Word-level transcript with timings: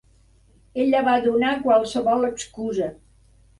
Ella 0.83 1.01
va 1.09 1.13
donar 1.27 1.53
qualsevol 1.67 2.27
excusa 2.33 2.91